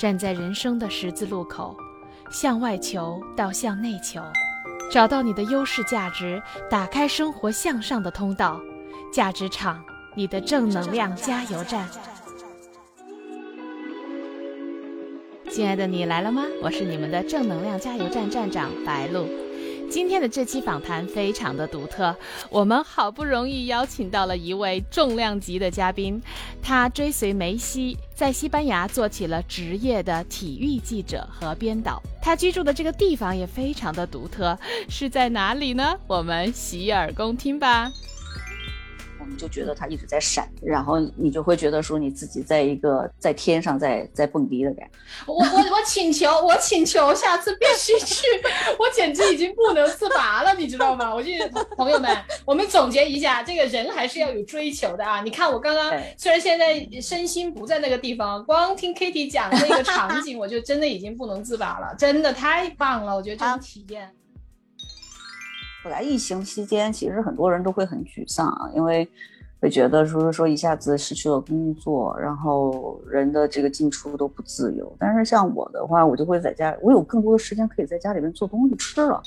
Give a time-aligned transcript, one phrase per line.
[0.00, 1.76] 站在人生的十字路口，
[2.30, 4.22] 向外求到向内求，
[4.90, 8.58] 找到你的优势价值，打开生活向上的通道。
[9.12, 9.84] 价值场，
[10.14, 11.86] 你的正能量加油站。
[15.50, 16.46] 亲爱的，你来了吗？
[16.62, 19.26] 我是你们的正能量加油站站长白露。
[19.90, 22.14] 今天的这期访谈非常的独特，
[22.48, 26.22] 我们好不容易邀请到了一位重量级的嘉宾，
[26.62, 32.00] 他追随梅西，在西班牙做起了职业的体育记者和编导。
[32.22, 34.56] 他居住的这个地方也非常的独特，
[34.88, 35.96] 是在哪里呢？
[36.06, 37.90] 我们洗耳恭听吧。
[39.20, 44.98] 我们就觉得它一直在闪，然后你就会觉得说你自己在一个在天上在在蹦迪的感觉。
[45.26, 48.26] 我我我请求我请求下次必须去，
[48.78, 51.14] 我简直已经不能自拔了，你知道吗？
[51.14, 51.30] 我就
[51.76, 55.20] 朋友们，我们总结一下，这个人还是要有追求的啊！
[55.22, 63.14] 你看我刚刚虽然现在身心不在那个地方，光听 Kitty 讲那个场景，我就真的已经不能自拔了，真的太棒了！
[63.14, 64.10] 我觉得这种体验。
[65.82, 69.08] 本来疫情期间，其实很多人都会很沮丧啊，因为
[69.62, 74.94] 会觉得说说一下子失去了工作，然后人的这个进出都不自由。
[74.98, 79.22] 但是像我的话，我就会在家，我有更多的时间可以在家里面做东西吃了。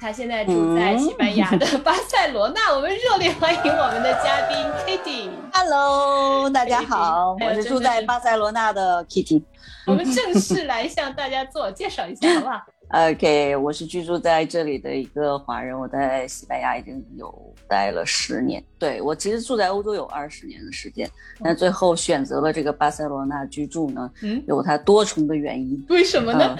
[0.00, 5.30] 他现在住在西班牙的巴塞罗那，我们热烈欢迎我们的嘉宾 Kitty。
[5.52, 9.42] Hello，大家好，我是住在巴塞罗那的 Kitty。
[9.86, 18.62] 我们正式来向大家自我介绍一下，好不好？OK，我是居住在这里的一个华人，我在西班牙已经有待了十年。
[18.78, 21.10] 对我其实住在欧洲有二十年的时间，
[21.42, 25.84] 但最后选择了这个巴塞罗那居住呢，嗯，有它多重的原因。
[25.88, 26.56] 为什么呢？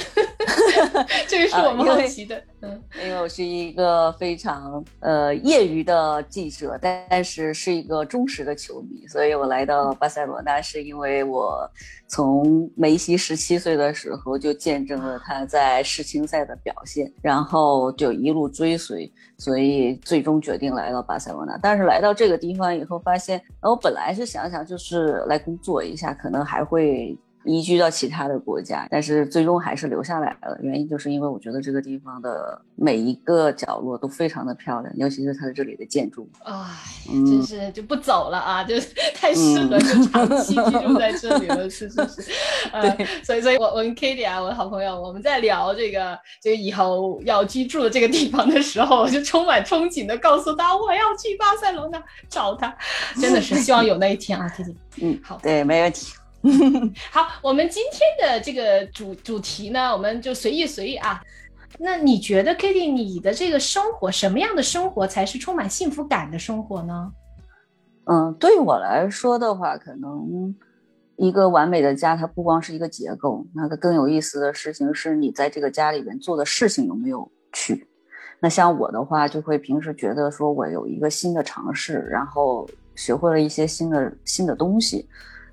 [1.27, 2.43] 这个是我 们好奇的。
[2.61, 11.71] 嗯，因为我是一个非常呃业余的记者，但是是一个忠实的球迷，所以我来到巴塞罗那是因为我
[12.09, 21.57] 从梅西十七岁的时候就见证了他在世青赛的表现，然后就一路追随，所以最终决定来到巴塞罗那。
[21.63, 27.17] 但是来到这个地方以后，发现我本来是想想就是来工作一下，可能还会。
[27.49, 30.59] 移居到其他的国家，但是最终还是留下来了。
[30.61, 36.29] 原因就是因为我觉得这个地方的每一个角落都非常的漂亮，尤其是它的这里的建筑。
[36.45, 36.55] 哎，
[37.07, 38.75] 真是就不走了啊，就
[39.17, 41.71] 太适合就长期居住在这里了。
[41.71, 42.31] 是 是是，
[42.71, 51.99] 对，所以所以我我跟 Kitty 啊，我的好朋友，我们在聊这个这个以后要居住的这个地方的时候，我就充满憧憬的告诉他，我要去巴塞罗那
[52.29, 52.77] 找他。
[53.19, 54.75] 真的是希望有那一天啊，Kitty。
[55.01, 56.13] 嗯，好，对，没问题。
[57.11, 61.21] 好，我们今天的这个主主题呢，我们就随意随意啊。
[61.79, 67.13] 那你觉得 Kitty，你的这个生活什么样的生活才是充满幸福感的生活呢？
[68.05, 70.55] 嗯，对我来说的话，可能
[71.17, 77.87] 一个完美的家，它不光是一个结构，那个更有意思的事情是你在这个家里边做的事情有没有趣。
[78.41, 85.09] 那像我的话，就会平时觉得说我有一个新的尝试，然后学会了一些新的新的东西。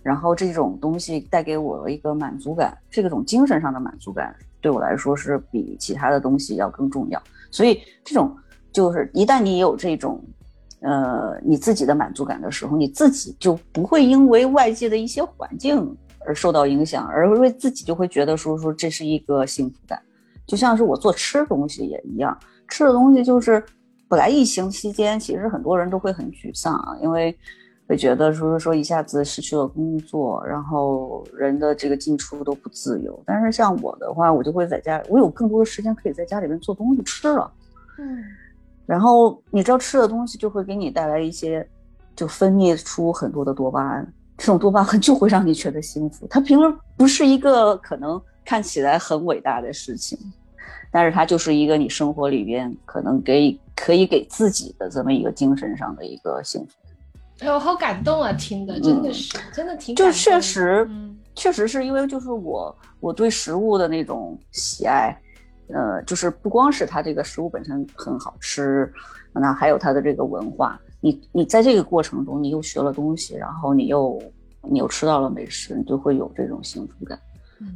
[0.06, 7.20] 然后这种东西带给我一个满足感，这种精神上的满足感对我来说是比其他的东西要更重要。
[7.50, 8.38] 所以这种
[8.72, 10.24] 就是一旦你有这种，
[10.82, 20.00] 呃，你自己的满足感的时候，你自己就不会因为外界的一些环境而受到影响，而为自己就会觉得说说这是一个幸福感。
[20.46, 23.64] 就像是我做吃东西也一样，吃的东西就是
[24.08, 27.36] 本来疫情期间其实很多人都会很沮丧啊，因为。
[27.88, 33.22] 会觉得说说一下子失去了工作，然后人的这个进出都不自由。
[33.26, 37.52] 但是像我的话，我就会在家，我有更多的时间可以在家里面做东西吃了。
[38.00, 38.24] 嗯，
[38.86, 41.68] 然后你知道吃的东西就会给你带来一些，
[42.16, 46.26] 就分泌出很多的多巴胺，这种多巴胺就会让你觉得幸福。
[46.28, 50.18] 它平时不是一个可能看起来很伟大的事情，
[50.92, 56.74] 但是它就是一个你生活里边可能给可以给自己的这么一个精神上的一个幸福。
[57.40, 58.32] 哎，我好感动啊！
[58.34, 60.90] 听的真的是，真的挺就确实，
[61.36, 65.14] 确实是因为就是我我对食物的那种喜爱，
[65.68, 68.92] 呃，就是不光是它这个食物本身很好吃，
[69.34, 70.80] 那还有它的这个文化。
[71.02, 74.22] 你你在这个过程中，你又学了东西，然后你又
[74.62, 77.20] 你又吃到了美食，你就会有这种幸福感。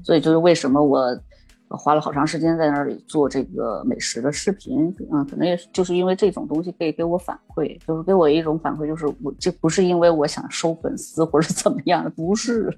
[0.04, 1.20] 所以就是为什么我。
[1.78, 12.76] 花了好长时间在那里做这个美食的视频，嗯，可能也是就是因为这种东西可以给我反馈，就是给我一种反馈，就是我这不是因为我想收粉丝或者怎么样的，不是，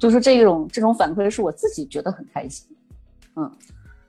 [0.00, 2.66] 就是这种这种反馈是我自己觉得很开心，
[3.36, 3.50] 嗯，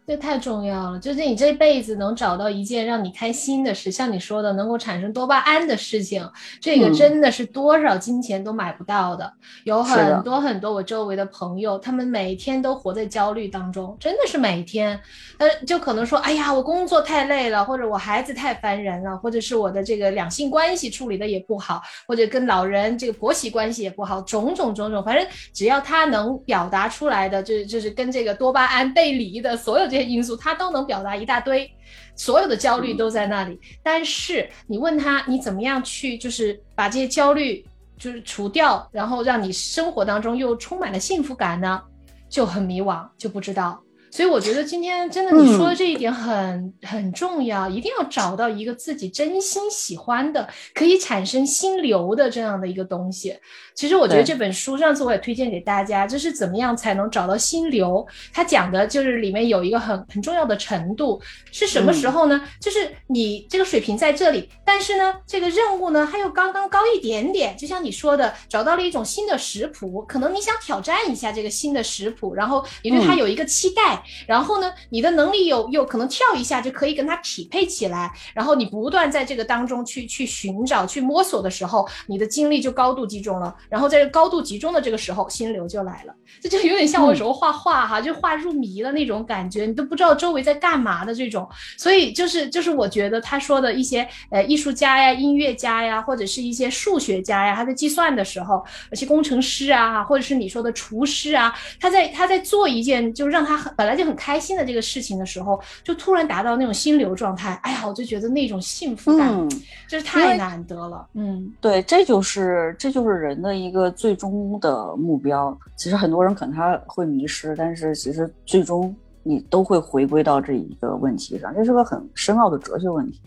[0.08, 6.26] 这太重要了，就是你这辈子能找到一件让你开心的事，像你说的，能够产生多巴胺的事情，
[6.62, 9.30] 这个真的是多少金钱都买不到的。
[9.66, 14.98] 有很多很多我周围的朋友，他们每天都活在焦虑当中，真的是每天，
[15.40, 29.97] 呃，就可能说，哎呀，我工作太累了，或者我孩子太烦人了，或者是我的这个两性关系处理的也不好，或者跟老人这个婆媳关系也不好，种种种种，反正只要他能表达出来的，就是就是跟这个多巴胺背离的所有这。
[30.04, 31.72] 因素他都能表达一大堆，
[32.16, 33.60] 所有的焦虑都在那里。
[33.84, 37.66] 但是你问他，你怎么样去就是把这些焦虑
[37.98, 41.82] 就是除掉，然后让你生活当中又充满了幸福感呢？
[42.30, 43.82] 就很迷惘，就不知道。
[44.10, 53.38] 所以我觉得今天真的你说的这一点很很重要，一定要找到一个自己真心喜欢的，可以产生心流的这样的一个东西。
[53.76, 58.06] 其实我觉得这本书上次我也推荐给大家，就是怎么样才能找到心流。
[58.34, 61.22] 它讲的就是里面有一个很很重要的程度，
[61.52, 62.42] 是什么时候呢？
[62.60, 67.56] 就是你这个水平在这里，但是呢，这个任务呢它又刚刚高一点点。
[67.56, 73.97] 就像你说的，找到了一种新的食谱，可能你想挑战一下这个新的食谱，然后你对它有一个期待。
[74.28, 78.12] 然后呢，你的能力有有可能跳一下就可以跟它匹配起来。
[78.34, 83.56] 然后你不断在这个当中去去寻找、去摸索的时候，你的精力就高度集中了。
[83.70, 86.14] 然后在高度集中的这个时候，心流就来了。
[86.42, 91.48] 这就有点像我有时候画画哈，就画入迷了那种感觉，你都不知道周围在干嘛的这种。
[91.78, 107.54] 所以就是就是我觉得他说的一些呃艺术家呀、音乐家呀，或者是一些数学家呀，他在计算的时候，而且工程师啊，或者是你说的厨师啊，他在他在做一件就让他本就很开心的这个事情的时候，就突然达到那种心流状态。
[107.64, 109.50] 哎呀，我就觉得那种幸福感，
[109.88, 111.08] 就是太难得了。
[111.14, 115.58] 嗯，对，这就是这就是人的一个最终的目标。
[115.76, 123.22] 其实很多人可能他会迷失，但是其实最终你都会回归到这一个问题上，这是个很深奥的哲学问题。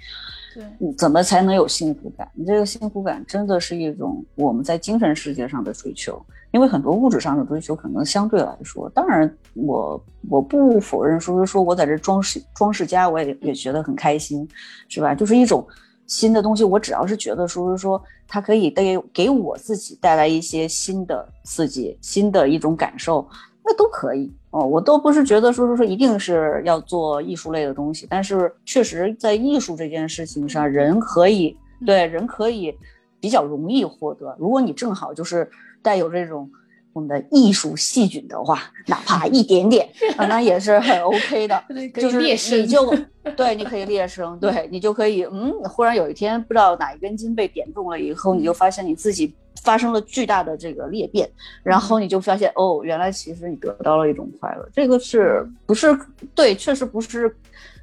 [0.55, 2.29] 对，怎么才能有幸福感？
[2.35, 6.21] 你这个幸福感真的是一种我们在精神世界上的追求。
[6.53, 14.49] 因为很多物质上的追求可能相对来说，当然我我不否认说是说我在这装饰装饰家，我也也觉得很开心，
[14.89, 15.15] 是吧？
[15.15, 15.65] 就是一种
[16.09, 18.83] 新的东西，我只要是觉得说是说它可以带
[19.13, 23.25] 给我自己带来一些新的刺激，新的一种感受，
[23.71, 24.67] 那都可以哦。
[24.67, 31.57] 我都不是觉得说说说一定是要做艺术类的东西，但是确实在艺术这件事情上，人可以
[31.87, 32.77] 对人可以
[33.21, 34.37] 比较容易获得。
[34.41, 35.49] 如果你正好就是。
[35.83, 36.51] 带有这种
[36.93, 39.89] 我们的艺术细菌的话，哪怕一点点，
[40.19, 41.63] 那也是很 OK 的。
[41.95, 42.95] 就是你就
[43.37, 51.31] 对，你可以裂生，对你就可以，嗯，忽然有一天不知道哪一根筋被点中了以后，你就发现你自己发生了巨大的这个裂变，
[51.63, 54.69] 然后你就发现哦，原来其实你得到了一种快乐。
[54.73, 55.97] 这个是不是
[56.35, 56.55] 对？
[56.55, 57.35] 确实不是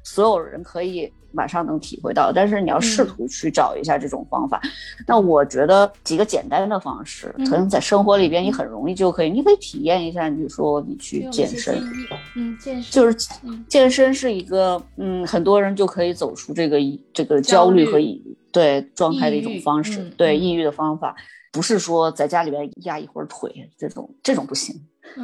[0.02, 1.12] 所有人可以。
[1.32, 4.60] 马上能体会到，但是你要试图去找一下这种方法。
[5.06, 10.28] 那我觉得几个简单的方式，可能在生活里边你很容易就可以，你可以体验一下。
[10.28, 11.74] 你说你去健身，
[12.36, 13.28] 嗯，健身就是
[13.68, 16.78] 健身是一个，嗯，很多人就可以走出这个
[17.12, 18.22] 这个焦虑和抑
[18.52, 21.14] 对状态的一种方式，对抑郁的方法，
[21.52, 24.74] 不是说在家里边压一会儿腿这种，这种不行。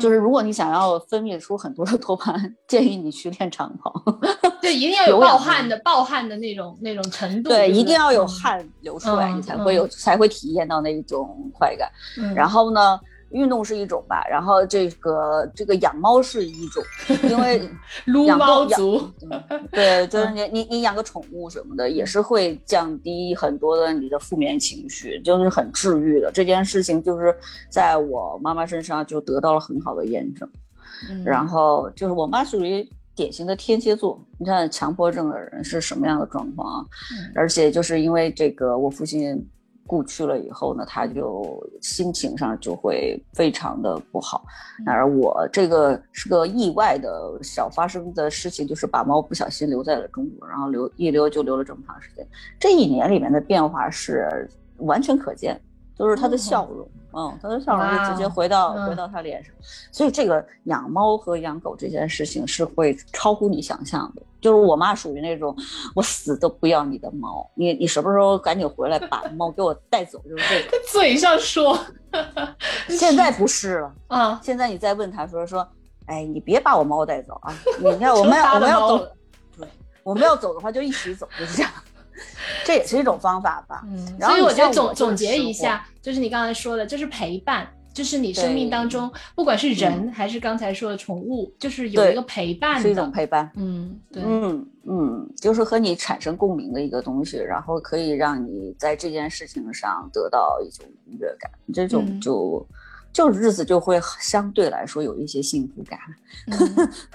[0.00, 3.92] 就是如果你想要分泌出很多的多巴胺， 建议你去练长跑。
[4.62, 7.50] 对，一定要有暴汗的暴汗的那种那种程度。
[7.50, 11.90] 对，一定要有汗流出来，你才会有才会体验到那一种快感。
[12.34, 12.98] 然后呢？
[13.34, 16.82] 运动是一种吧，然后这个这个养猫是一种，
[17.28, 17.68] 因为
[18.06, 19.10] 撸猫族，
[19.72, 26.30] 对，就是你你你养个宠物什么的，也是会降低很多的你的负面情绪，就是很治愈的。
[26.32, 27.36] 这件事情就是
[27.68, 30.48] 在我妈妈身上就得到了很好的验证。
[31.24, 36.86] 然后就是我妈属于典型的天蝎座，你看强迫症的人是什么样的状况啊？
[37.34, 39.44] 而且就是因为这个，我父亲。
[39.86, 44.44] 故去了以后呢，他就心情上就会非常的不好。
[44.86, 52.26] 而我这个是个意外的小发生的事情，就是把猫不小心留在了中国，然后留一留就留了这么长时间。
[52.58, 54.48] 这一年里面的变化是
[54.78, 55.60] 完全可见，
[55.98, 56.88] 就是他的笑容。
[57.16, 59.54] 嗯，他的笑容就直接回到回到他脸上，
[59.92, 64.22] 所以这个养猫和养狗这件事情是会超乎你想象的。
[64.40, 65.56] 就是我妈属于那种，
[65.94, 70.18] 我死都不要你的猫，你你什么时候赶紧回来把猫给我带走？
[70.28, 70.76] 就是这个。
[70.90, 71.78] 嘴上说，
[72.90, 74.40] 现在不是了 啊！
[74.42, 75.66] 现在你再问他说说，
[76.06, 77.54] 哎，你别把我猫带走啊！
[77.78, 79.08] 你看我们要我们要走，
[79.56, 79.68] 对，
[80.02, 81.70] 我们要走的话就一起走，就是这样。
[82.64, 83.82] 这也是一种方法吧。
[83.86, 87.68] 嗯，所以我就总总结一下，就是你刚才说的，就是陪伴。
[87.94, 93.48] 就是你生命当中，不管是人还是刚才说的宠物，就是有一个陪伴，是一种陪伴。
[93.54, 102.66] 嗯，对，嗯嗯，就是和你产生共鸣的一个东西，然后可以让你在这件事情上得到一种愉悦感，这种就
[103.12, 105.96] 就日子就会相对来说有一些幸福感。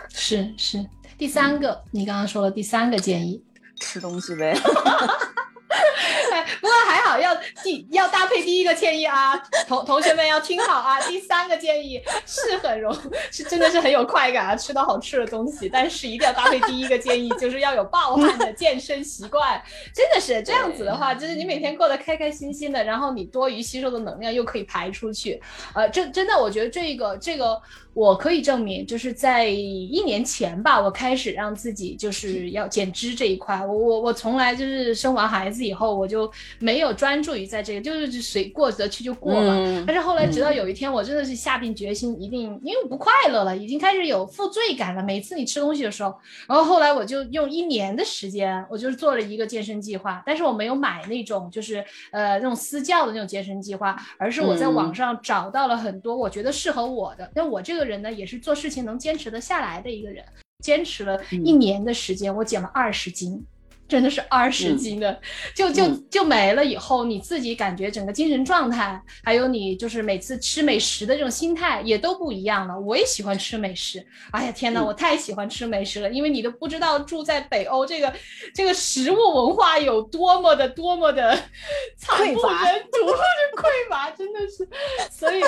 [0.07, 0.85] 是是，
[1.17, 3.43] 第三个，你刚刚说了第三个建议，
[3.79, 4.55] 吃东西呗。
[6.61, 9.35] 不过还好，要第要搭配第一个建议啊，
[9.67, 10.99] 同同学们要听好啊。
[11.01, 12.95] 第三个建议是很容，
[13.31, 15.69] 是真的是很有快感啊，吃到好吃的东西。
[15.69, 19.61] 但是一定要搭配第一个建议，就是要有暴汗的健身习惯。
[19.93, 25.41] 真的是这样子的话，就是你每天过得开开心心的，然后你多余吸收的能量又可以排出去。
[25.73, 27.61] 呃，这真的，我觉得这个这个。
[27.93, 33.65] 我可以证明，就是在一年前吧，我开始让自己就是要减脂这一块。
[33.65, 39.83] 我我我从来就是生完孩子以后，我就没有专注于在这个，就是随过得去就过了。
[39.85, 45.03] 但是后来，直到有一天，我真的是下定决心，一定因为不快乐了，已经开始有负罪感了。
[45.03, 46.15] 每次你吃东西的时候，
[46.47, 50.23] 然后后来我就用一年的时间，我就是做了一个健身计划。
[50.25, 57.29] 但是我没有买那种就是呃那种私教的那种健身计划，而是我在网上找到了很多我觉得适合我的。
[57.35, 57.88] 但我这个。
[57.89, 60.23] 人呢，也是做事情能坚持得下来的一个人，
[60.63, 63.43] 坚持了一年的时间，我减了二十斤。
[63.89, 65.19] 真的是二十斤的，
[65.55, 66.63] 就就就没了。
[66.63, 72.79] 以后你自己感觉整个精神状态，还有你就是每次吃美食的这种心态也都不一样了。
[72.79, 76.09] 我也喜欢吃美食，哎呀天哪，我太喜欢吃美食了。
[76.11, 78.13] 因为你都不知道住在北欧这个
[78.53, 81.35] 这个食物文化有多么的多么的
[81.97, 82.37] 惨不忍
[82.91, 84.69] 睹， 这匮乏真的是。
[85.09, 85.41] 所以，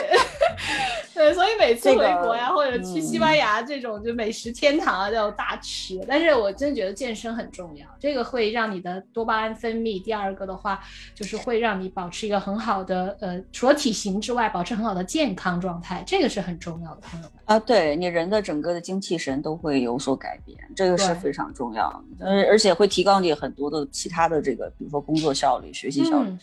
[1.14, 6.04] 对，所以每次回国呀，或者去西班牙这种就美食天堂啊，就大吃。
[6.08, 8.31] 但是我真觉得健身很重要，这个。
[8.32, 10.02] 会让你的多巴胺分泌。
[10.02, 10.80] 第二个的话，
[11.14, 17.60] 就是会让你保持一个很好的呃，除了体型之外，保持很好的健康状态，这个是很重要的，朋友们啊。
[17.60, 22.26] 对你人的整个的精气神都会有所改变，这个是非常重要的。
[22.26, 26.36] 而，而且会提高你很多的其他的这个，比如说工作效率、学习效率，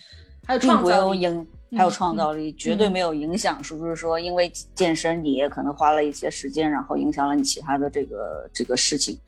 [0.46, 1.26] 还有创造力，
[1.76, 3.62] 还有创造力，绝对没有影响。
[3.62, 9.18] 是不是说因为健身你也可能花了一些时间，然后影响了你其他的这个这个事情？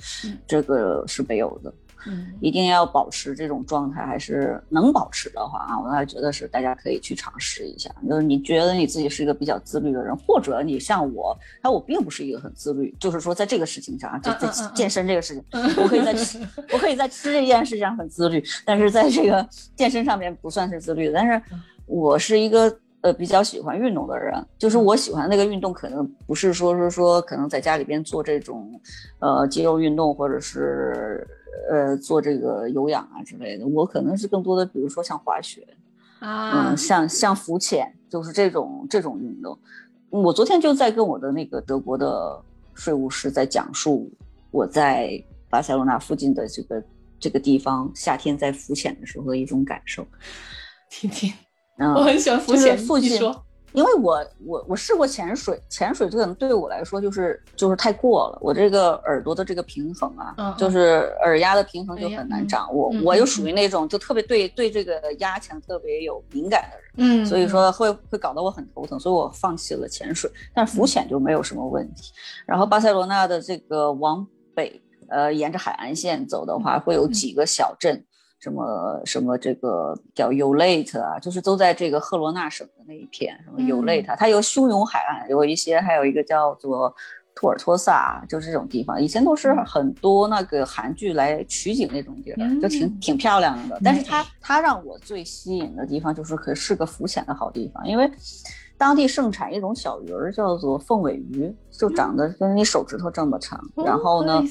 [0.47, 1.73] 这个是没有的。
[2.07, 7.91] 嗯，一定要保持这种状态，还是能保持的话啊，我还觉得是大家可以去尝试一下。
[8.09, 15.45] 就是你觉得你自己是一个比较自律的人，或者你像我，那我并不是一个很自律，就是说在这个事情上，就在健身这个事情，
[15.83, 16.39] 我可以在吃，
[16.73, 21.13] 我可以在吃这件事情上很自律，但是在这个健身上面不算是自律的。
[21.15, 21.43] 但是
[21.87, 28.81] 我是一个呃比较喜欢运动的人，就是我喜欢那个运动，可能不是说是说可能在家里边做这种
[29.19, 31.27] 呃肌肉运动，或者是。
[31.71, 35.67] 呃，做这个有氧啊之类的，我可能是更多的，比如说像滑雪
[36.19, 39.59] 啊，嗯，像像浮潜，就是这种这种运动。
[40.11, 42.43] 我昨天就在跟我的那个德国的
[42.75, 44.11] 税务师在讲述
[44.51, 46.83] 我在巴塞罗那附近的这个
[47.19, 50.07] 这个地方夏天在浮潜的时候的一种感受。
[50.91, 51.33] 听听，
[51.79, 53.45] 我很喜欢浮潜，你说。
[53.73, 62.93] 因为我我我试过潜水，潜水这可能对我来说就是就是太过了，我这个耳朵的这个平衡啊，就是耳压的平衡就很难掌握。
[63.05, 70.31] 我又属于那种就特别对对这个压强特别有敏感的人，嗯，所以说会会搞得我很头疼，所以我放弃了潜水。
[70.55, 72.13] 但浮潜就没有什么问题。
[72.47, 78.05] 然后巴塞罗那的这个往北，呃，沿着海岸线走的话，会有几个小镇。
[78.41, 86.95] 什么什么这个叫 Ulate 啊，就是都在这个赫罗纳省的那一片，什么 Ulate，它有汹涌海岸，有一些还有一个叫做
[87.35, 93.79] 托尔托萨，就是这种地方，以前都是很多那个韩剧来取景那种地儿，就挺挺漂亮的。
[93.85, 98.11] 但是它它让我最吸引的地方就是可是个浮潜的好地方，因为。
[98.81, 103.63] 当地盛产一种小鱼儿，叫做凤尾鱼，就长得跟你手指头这么长。
[103.77, 104.43] 然后呢，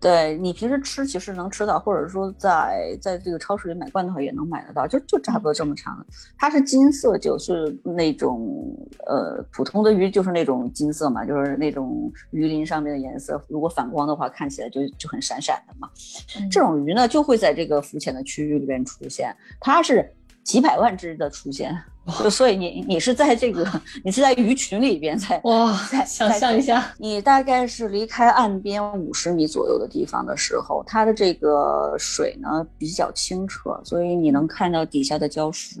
[0.00, 6.06] 对你平时吃其实能吃到，或者说在在这个超市里买罐头也能买得到，就就差不多这么长的。
[6.38, 8.74] 它是金色，就是那种
[9.06, 15.86] 呃普通的鱼就是那种金色嘛，就是那种鱼鳞上面的颜色，如果反光的话，看起来就就很闪闪的嘛。
[16.50, 20.10] 这种鱼呢，就会在这个浮潜的区域里边出现，它是
[20.42, 21.76] 几百万只的出现。
[22.22, 23.68] 就所以你你是在这个
[24.04, 35.80] 你是在鱼群里边在哇，想象一下，你大概是离开岸边五十米左右的地方的时候，它的这个水呢比较清澈，所以你能看到底下的礁石，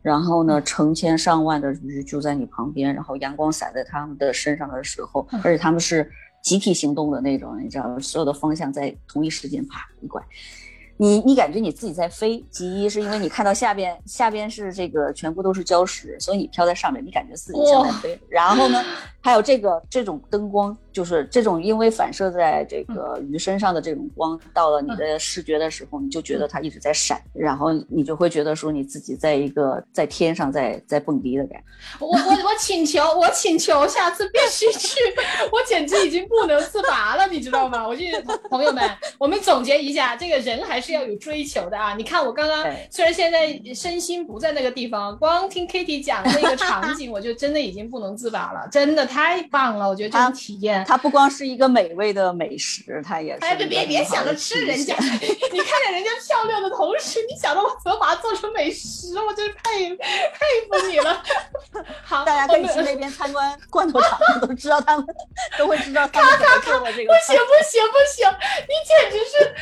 [0.00, 6.10] 然后呢成千上万的鱼就在你旁边，然后阳光洒在它们的身上的时候，而且它们是
[6.42, 10.22] 集体行动的那种，你知道，所有的方向在同一时间啪一拐。
[10.98, 18.18] 你你感觉你自己在飞，其一是因为你看到下边下边是这个全部都是礁石，所以你飘在上面，你感觉自己像在飞。
[18.28, 18.82] 然后呢，
[19.20, 31.64] 还有这个这种灯光，就是这种因为反射在这个鱼身上的这种光，到了你的视觉的时候，你就觉得它一直在闪，然后你就会觉得说你自己在一个在天上在在蹦迪的感觉。
[32.00, 34.98] 我我我请求我请求下次必须去，
[35.52, 37.86] 我简直已经不能自拔了，你知道吗？
[37.86, 38.02] 我就
[38.48, 40.86] 朋友们，我们总结一下，这个人还是。
[40.86, 41.96] 是要有追求的啊！
[41.96, 49.88] 你看我刚刚虽然现在身心不在那个地方，光听 Kitty 讲那个场景，我就真的已经不能自拔了，真的太棒了！
[49.88, 53.44] 我觉得这种体验，它不光是一个美味的美食，它也是。
[53.44, 60.00] 哎，别别别想着吃人家， 你看见人家漂亮的同时，你想到我怎么把它做成美食，我真佩佩
[60.70, 61.22] 服你了。
[62.04, 65.06] 好，大家可以去那边参观罐头厂， 都知道他们
[65.58, 67.12] 都会知道他们怎么做的这个。
[67.12, 68.28] 不行不行不行，
[68.68, 69.54] 你简直是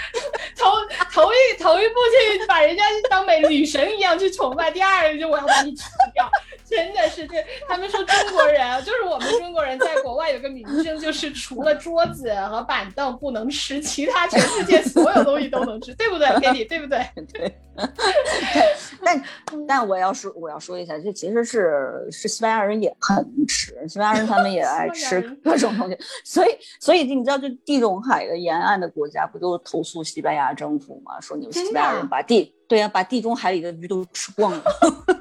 [0.57, 0.75] 头。
[1.13, 6.31] 头一头一步去把人家当美女神一样去崇拜，第二就我要把你吃掉，
[6.65, 7.45] 真的是这。
[7.69, 16.29] 他们说中国人就是我们中国人在国外有个名声，就是除了桌子和板凳不能吃，其他全世界所有东西都能吃，对不对？
[16.41, 17.05] 给你对不对？
[17.33, 17.55] 对。
[19.05, 19.23] 但
[19.67, 26.49] 但我要说我要说一下，这其实是是西班牙人也很吃，西班牙人他们也爱吃各种东西，所以
[26.81, 31.21] 所以你知道，就地中海的沿岸的国家不都投诉西班牙政府吗？
[31.21, 34.63] 说你们西班牙人把地对呀，把地中海里的鱼都吃光了。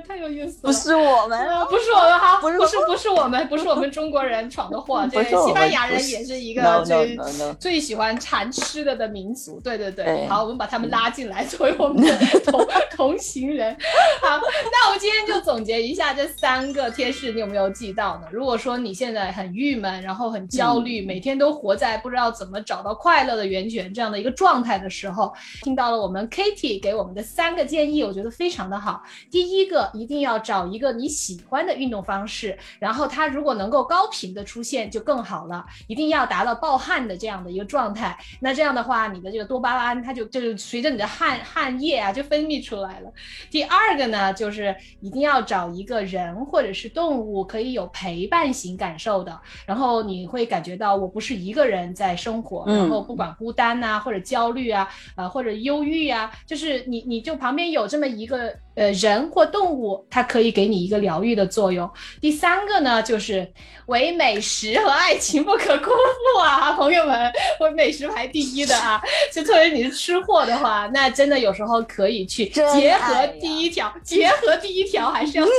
[0.00, 0.72] 太有意思了！
[0.72, 5.06] 不是我们，不是我们哈，不是不是不是我们，不是我们中国人闯的祸。
[5.10, 7.18] 这西班牙人也是一个最
[7.58, 9.60] 最喜欢馋吃的的民族。
[9.60, 13.76] 对对对，好，我们把他们拉进来，作为我们的 同同行人。
[14.22, 14.38] 好，
[14.72, 18.26] 那我们今天就总结一下这三个贴士，你有没有记到呢？
[18.30, 29.02] 如果说你现在很郁闷，然后很焦虑，每天都活在不知道怎么找到快乐的源泉这样的一个状态的时候，听到了我们 Kitty 给我们的三个建议，我觉得非常的好。
[29.30, 38.18] 第一个一定要找一个你喜欢的运动方式，然后它如果能够高频的出现就更好了，一定要达到暴汗的这样的一个状态。
[38.40, 43.12] 那这样的话，你的这个多巴胺它就就随着你的汗 汗液啊就分泌出来了。
[43.50, 58.54] 第二个呢，就是一定要找一个人或者是动物可以有陪伴型感受的，然后你会感觉到我不是一个人在生活，然后不管孤单呐或者焦虑啊，呃或者忧郁啊，就是你你就旁边有这么一个。
[58.78, 59.77] 呃，人或动物，
[60.10, 61.88] 它可以给你一个疗愈的作用。
[62.20, 63.46] 第三个呢，就是
[63.86, 69.00] 唯美食和爱情不可辜负啊，朋友们，唯美食排第一的啊。
[69.32, 75.46] 就特别你是吃货的话，那真的有时候可以去结合第一条，结合第一条还是要。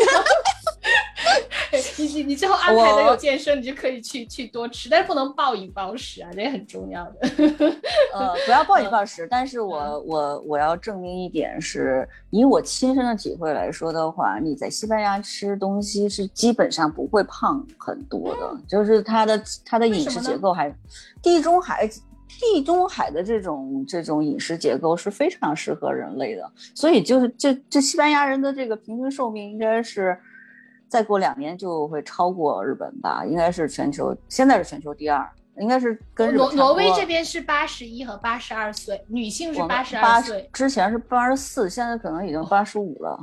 [1.98, 7.30] 你你你之后安排的有健身，你就可以去去多吃，但是不能暴饮暴食啊，这也很重要的。
[8.14, 20.74] 呃，不要暴饮暴食，但是我我我要证明一点是，以我亲身的体会来说的话，你在西班牙吃东西是基本上不会胖很多的，就是它的它的饮食结构还，
[21.22, 21.88] 地中海
[22.40, 30.18] 地中海的这种这种饮食结构是非常适合人类的，所以就是这这西班牙人的这个平均寿命应该是。
[30.90, 35.30] 再过两年就会超过日本吧，应该是全球现在是全球第二。
[35.60, 43.20] 应该是跟挪挪威这边是八十一和八十二岁，女性是八十二岁，之前是八十四，现在可能已经八十五了，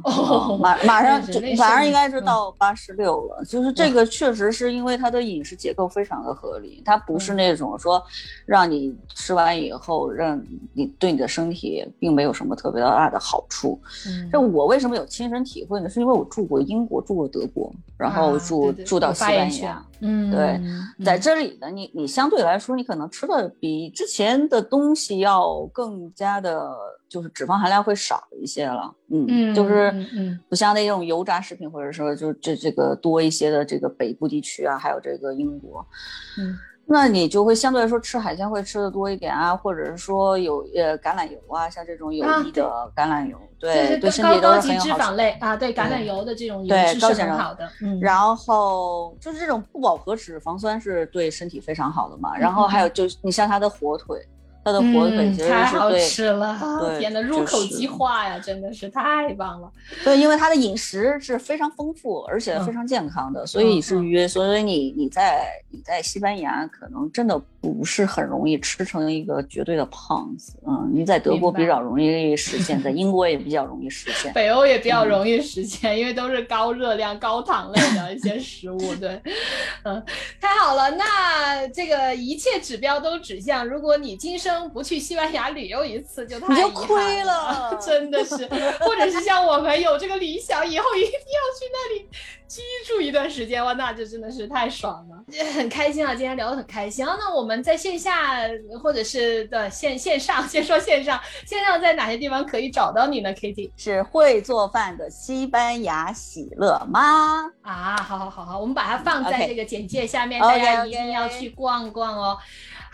[0.60, 3.44] 马马上就马上应该是到八十六了。
[3.44, 8.02] 就是这个确实是因为它的饮食结构非常的合理，它不是那种说
[8.44, 10.40] 让你吃完以后让
[10.72, 13.80] 你对你的身体并没有什么特别大的好处。
[14.30, 15.88] 这我为什么有亲身体会呢？
[15.88, 19.82] 是因为我住过英国，住过德国，然后住住到西班牙。
[20.00, 20.60] 嗯，对，
[21.02, 26.70] 在这里呢你，你相对来说，你可能吃的比之前的东西要更加的，
[27.08, 28.94] 就是脂肪含量会少一些了。
[29.10, 29.92] 嗯，就是
[30.48, 35.86] 不像那种油炸食品，或者说就这这个多一些的这个北部地区啊，还有这个英国。
[36.38, 36.56] 嗯。
[36.88, 47.68] 那你就会相对来说吃海鲜会吃的多一点啊，或者是说有呃橄榄油啊，像这种有益的橄榄油，对对身体都是很有好脂肪类啊，对橄榄油的这种油脂是很好的。
[47.82, 52.36] 嗯，然后就是这种不饱和脂肪酸是对身体非常好的嘛。
[52.36, 54.24] 然后还有就是你像它的火腿。
[54.66, 59.70] 它的火腿其实是太好吃了，天呐，入口即化呀，真的是太棒了。
[60.02, 70.54] 对，因为它的饮食是非常丰富，而且非常健康的，所以至于，所以你你在你在西班牙可能真的不是很容易吃成一个绝对的胖子。
[70.66, 78.96] 嗯，你在德国比较容易实现，在 英国也比较容易实现，北欧也比较容易实现，因为都是高热量、高糖类的一些食物。
[78.96, 79.22] 对，
[79.84, 80.02] 嗯，
[80.40, 88.46] 太好了，那这个一切指标都指向，如果你今生不去西班牙旅游一次，就太亏了， 真的是，
[88.80, 92.08] 或者是像我们有这个理想，以后一定要去那里
[92.48, 97.16] 居住一段时间，哇，那就真的是太爽了，很开心啊，今天聊得很开心啊。
[97.18, 98.40] 那我们在线下
[98.82, 103.70] 或者是的线线上，先说线上，线上在哪些地方可以找到你呢，Kitty？
[103.76, 107.42] 是会做饭的西班牙喜乐妈。
[107.62, 112.38] 啊，好好好好，我们把它放在这个简介下面大家一定要去逛逛哦。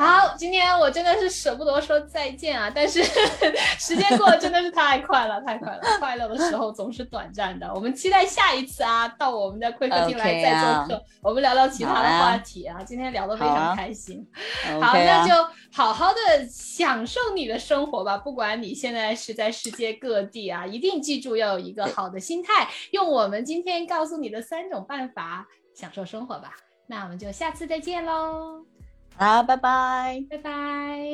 [0.02, 3.04] 好，今天我真的是舍不得说再见啊，但是
[3.78, 5.80] 时间过得真的是太快了，太快了。
[6.00, 12.82] 快乐的时候总是短暂的，我们期待下一次啊，到我们的会客厅来再啊做客，我们聊聊其他的话题啊。
[12.82, 14.26] 今天聊得非常开心。
[14.80, 15.34] 好，啊那就
[15.72, 18.18] 好好的享受你的生活吧。
[18.18, 26.52] 不管你现在是在世界各地啊，一定记住要有一个好的心态，用我们今天告诉你的三种办法享受生活吧。
[26.88, 28.64] 那我们就下次再见喽，
[29.16, 30.25] 好，拜拜。
[30.29, 31.12] 拜拜。